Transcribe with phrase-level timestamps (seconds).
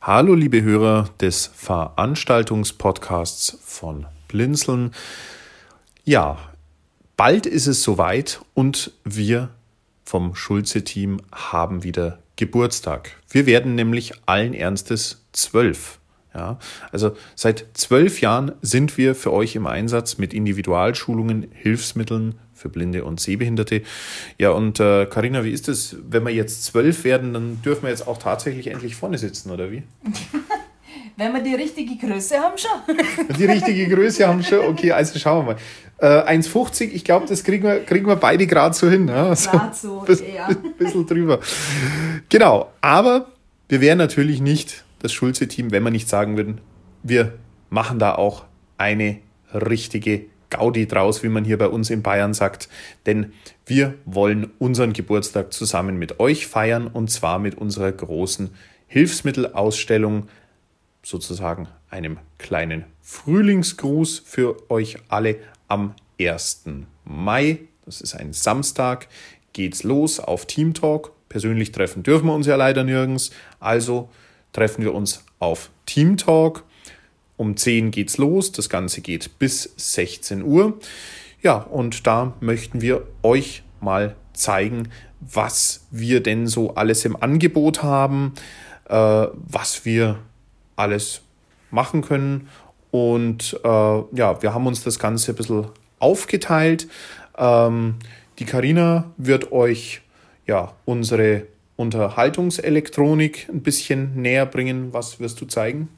[0.00, 4.92] Hallo, liebe Hörer des Veranstaltungspodcasts von Blinzeln.
[6.04, 6.38] Ja,
[7.16, 9.48] bald ist es soweit und wir
[10.04, 13.16] vom Schulze-Team haben wieder Geburtstag.
[13.28, 15.98] Wir werden nämlich allen Ernstes zwölf.
[16.32, 16.60] Ja,
[16.92, 23.04] also seit zwölf Jahren sind wir für euch im Einsatz mit Individualschulungen, Hilfsmitteln für Blinde
[23.04, 23.82] und Sehbehinderte.
[24.38, 27.90] Ja, und Karina, äh, wie ist es, wenn wir jetzt zwölf werden, dann dürfen wir
[27.90, 29.84] jetzt auch tatsächlich endlich vorne sitzen, oder wie?
[31.16, 32.96] wenn wir die richtige Größe haben schon.
[33.38, 36.26] die richtige Größe haben schon, okay, also schauen wir mal.
[36.30, 39.08] Äh, 1,50, ich glaube, das kriegen wir, kriegen wir beide gerade so hin.
[39.08, 39.34] Ja?
[39.34, 40.48] So, gerade so, bisschen, ja.
[40.78, 41.40] bisschen drüber.
[42.28, 43.32] Genau, aber
[43.68, 46.60] wir wären natürlich nicht das Schulze-Team, wenn wir nicht sagen würden,
[47.02, 47.32] wir
[47.70, 48.44] machen da auch
[48.76, 49.18] eine
[49.52, 52.68] richtige Gaudi draus, wie man hier bei uns in Bayern sagt.
[53.06, 53.32] Denn
[53.66, 58.50] wir wollen unseren Geburtstag zusammen mit euch feiern und zwar mit unserer großen
[58.86, 60.28] Hilfsmittelausstellung,
[61.02, 65.36] sozusagen einem kleinen Frühlingsgruß für euch alle
[65.68, 66.64] am 1.
[67.04, 67.60] Mai.
[67.84, 69.08] Das ist ein Samstag.
[69.52, 71.12] Geht's los auf Team Talk.
[71.28, 73.30] Persönlich treffen dürfen wir uns ja leider nirgends.
[73.60, 74.08] Also
[74.52, 76.64] treffen wir uns auf Team Talk.
[77.38, 78.52] Um 10 geht's los.
[78.52, 80.78] Das Ganze geht bis 16 Uhr.
[81.40, 87.82] Ja, und da möchten wir euch mal zeigen, was wir denn so alles im Angebot
[87.82, 88.34] haben,
[88.88, 90.18] äh, was wir
[90.76, 91.22] alles
[91.70, 92.48] machen können.
[92.90, 95.66] Und äh, ja, wir haben uns das Ganze ein bisschen
[96.00, 96.88] aufgeteilt.
[97.36, 97.96] Ähm,
[98.40, 100.02] die Karina wird euch
[100.46, 104.92] ja unsere Unterhaltungselektronik ein bisschen näher bringen.
[104.92, 105.88] Was wirst du zeigen?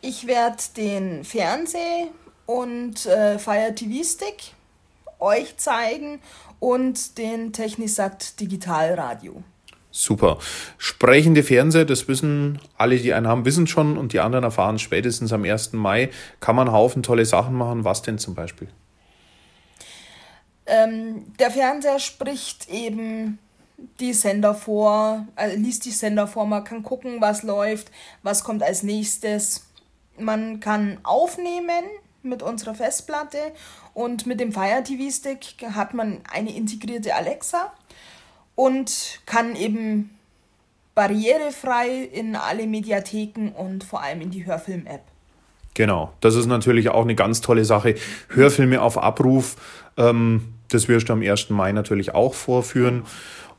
[0.00, 2.08] Ich werde den Fernseh-
[2.46, 4.54] und äh, Fire TV Stick
[5.18, 6.20] euch zeigen
[6.60, 9.42] und den Technisat Digitalradio.
[9.90, 10.38] Super.
[10.76, 15.32] Sprechende Fernseher, das wissen alle, die einen haben, wissen schon und die anderen erfahren spätestens
[15.32, 15.72] am 1.
[15.72, 16.10] Mai.
[16.40, 17.84] Kann man einen Haufen tolle Sachen machen.
[17.84, 18.68] Was denn zum Beispiel?
[20.66, 23.38] Ähm, der Fernseher spricht eben
[24.00, 27.90] die Sender vor, also liest die Sender vor, man kann gucken, was läuft,
[28.22, 29.67] was kommt als nächstes.
[30.20, 31.84] Man kann aufnehmen
[32.22, 33.38] mit unserer Festplatte
[33.94, 37.72] und mit dem Fire TV Stick hat man eine integrierte Alexa
[38.54, 40.10] und kann eben
[40.94, 45.02] barrierefrei in alle Mediatheken und vor allem in die Hörfilm-App.
[45.74, 47.94] Genau, das ist natürlich auch eine ganz tolle Sache.
[48.30, 49.54] Hörfilme auf Abruf,
[49.96, 51.50] ähm, das wirst du am 1.
[51.50, 53.04] Mai natürlich auch vorführen.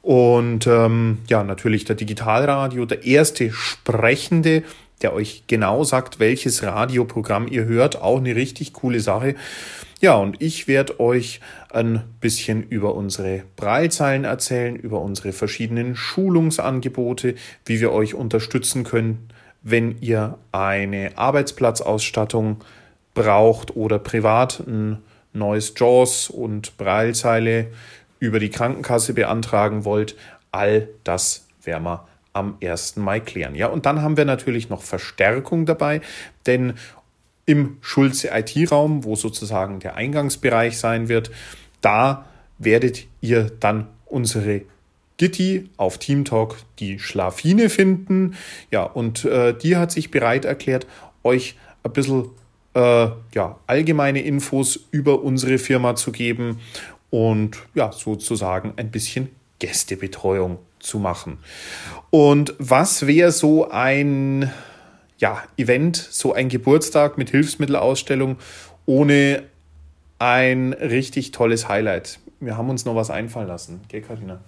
[0.02, 4.64] Und ähm, ja, natürlich der Digitalradio, der erste Sprechende,
[5.02, 8.02] der euch genau sagt, welches Radioprogramm ihr hört.
[8.02, 9.36] Auch eine richtig coole Sache.
[10.02, 17.36] Ja, und ich werde euch ein bisschen über unsere Breilzeilen erzählen, über unsere verschiedenen Schulungsangebote,
[17.66, 19.30] wie wir euch unterstützen können,
[19.62, 22.64] wenn ihr eine Arbeitsplatzausstattung
[23.14, 25.00] braucht oder privat ein
[25.34, 27.68] neues JAWS und Breilzeile
[28.20, 30.16] über die Krankenkasse beantragen wollt,
[30.52, 32.98] all das werden wir am 1.
[32.98, 33.56] Mai klären.
[33.56, 36.02] Ja, und dann haben wir natürlich noch Verstärkung dabei,
[36.46, 36.74] denn
[37.46, 41.32] im Schulze IT-Raum, wo sozusagen der Eingangsbereich sein wird,
[41.82, 42.26] da
[42.60, 44.62] werdet ihr dann unsere
[45.18, 48.36] Gitti auf Teamtalk die Schlafine finden.
[48.72, 50.86] Ja, und äh, die hat sich bereit erklärt,
[51.24, 52.30] euch ein bisschen
[52.74, 56.60] äh, ja, allgemeine Infos über unsere Firma zu geben
[57.10, 59.30] und ja, sozusagen ein bisschen
[59.60, 61.40] Gästebetreuung zu machen.
[62.10, 64.52] Und was wäre so ein
[65.18, 68.38] ja, Event, so ein Geburtstag mit Hilfsmittelausstellung
[68.86, 69.44] ohne
[70.18, 72.20] ein richtig tolles Highlight?
[72.40, 74.40] Wir haben uns noch was einfallen lassen, gell, Karina?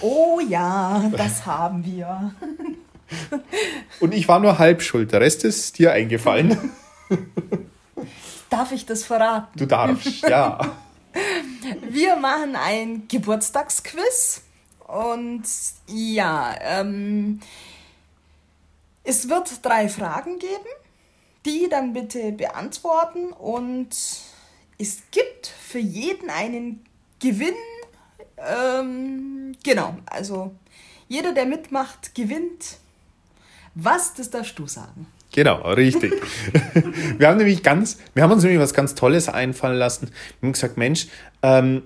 [0.00, 2.32] Oh ja, das haben wir.
[4.00, 6.72] Und ich war nur halb schuld, der Rest ist dir eingefallen.
[8.48, 9.58] Darf ich das verraten?
[9.58, 10.58] Du darfst, ja.
[11.90, 14.42] Wir machen ein Geburtstagsquiz
[14.92, 15.44] und
[15.86, 17.40] ja, ähm,
[19.04, 20.68] es wird drei Fragen geben,
[21.46, 23.88] die dann bitte beantworten und
[24.78, 26.84] es gibt für jeden einen
[27.20, 27.54] Gewinn.
[28.36, 30.54] Ähm, genau, also
[31.08, 32.76] jeder, der mitmacht, gewinnt.
[33.74, 35.06] Was, das darfst du sagen.
[35.32, 36.12] Genau, richtig.
[37.18, 40.10] wir haben nämlich ganz, wir haben uns nämlich was ganz Tolles einfallen lassen.
[40.40, 41.06] Wir haben gesagt, Mensch,
[41.42, 41.84] ähm,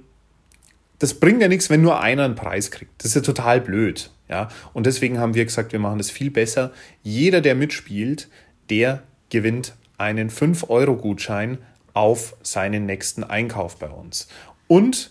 [0.99, 2.93] das bringt ja nichts, wenn nur einer einen Preis kriegt.
[2.99, 4.11] Das ist ja total blöd.
[4.29, 4.49] Ja?
[4.73, 6.73] Und deswegen haben wir gesagt, wir machen das viel besser.
[7.03, 8.29] Jeder, der mitspielt,
[8.71, 11.59] der gewinnt einen 5-Euro-Gutschein
[11.95, 14.29] auf seinen nächsten Einkauf bei uns.
[14.69, 15.11] Und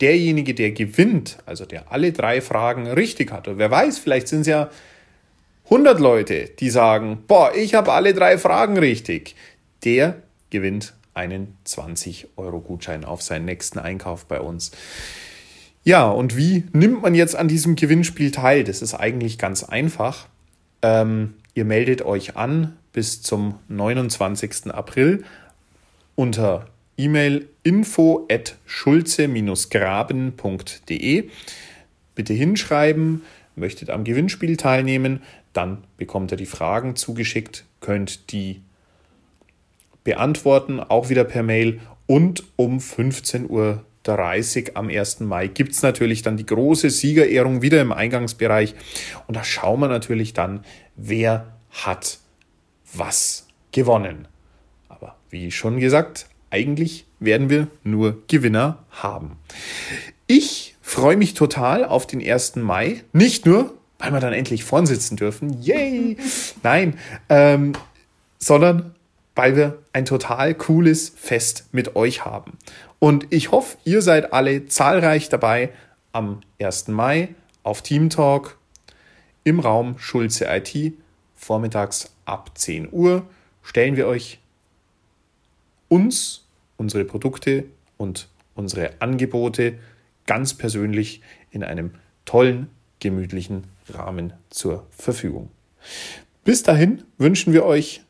[0.00, 4.46] derjenige, der gewinnt, also der alle drei Fragen richtig hat, wer weiß, vielleicht sind es
[4.46, 4.70] ja
[5.64, 9.34] 100 Leute, die sagen, boah, ich habe alle drei Fragen richtig,
[9.84, 14.70] der gewinnt einen 20-Euro-Gutschein auf seinen nächsten Einkauf bei uns.
[15.84, 18.62] Ja, und wie nimmt man jetzt an diesem Gewinnspiel teil?
[18.64, 20.28] Das ist eigentlich ganz einfach.
[20.80, 24.70] Ähm, ihr meldet euch an bis zum 29.
[24.70, 25.24] April
[26.14, 26.66] unter
[26.96, 31.30] E-Mail info at schulze-graben.de.
[32.14, 33.22] Bitte hinschreiben,
[33.56, 35.22] möchtet am Gewinnspiel teilnehmen,
[35.52, 38.62] dann bekommt ihr die Fragen zugeschickt, könnt die
[40.08, 45.20] beantworten, auch wieder per Mail und um 15.30 Uhr am 1.
[45.20, 48.74] Mai gibt es natürlich dann die große Siegerehrung wieder im Eingangsbereich
[49.26, 50.64] und da schauen wir natürlich dann,
[50.96, 52.20] wer hat
[52.94, 54.28] was gewonnen.
[54.88, 59.32] Aber wie schon gesagt, eigentlich werden wir nur Gewinner haben.
[60.26, 62.56] Ich freue mich total auf den 1.
[62.56, 63.04] Mai.
[63.12, 65.60] Nicht nur, weil wir dann endlich vorn sitzen dürfen.
[65.60, 66.16] Yay!
[66.62, 67.74] Nein, ähm,
[68.38, 68.94] sondern
[69.38, 72.58] weil wir ein total cooles Fest mit euch haben.
[72.98, 75.70] Und ich hoffe, ihr seid alle zahlreich dabei
[76.10, 76.88] am 1.
[76.88, 78.58] Mai auf Team Talk
[79.44, 80.92] im Raum Schulze IT
[81.36, 83.28] vormittags ab 10 Uhr
[83.62, 84.40] stellen wir euch
[85.86, 86.44] uns,
[86.76, 89.78] unsere Produkte und unsere Angebote
[90.26, 91.92] ganz persönlich in einem
[92.24, 95.48] tollen, gemütlichen Rahmen zur Verfügung.
[96.42, 98.02] Bis dahin wünschen wir euch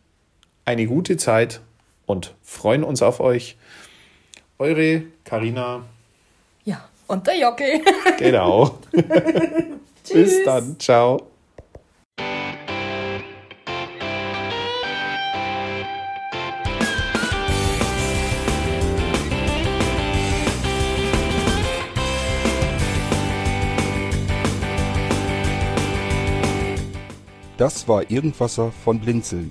[0.69, 1.63] eine gute Zeit
[2.05, 3.57] und freuen uns auf euch.
[4.59, 5.87] Eure Karina.
[6.67, 7.81] Ja, und der Jockel.
[8.19, 8.79] Genau.
[10.13, 10.79] Bis dann.
[10.79, 11.23] Ciao.
[27.57, 29.51] Das war Irgendwasser von Blinzeln.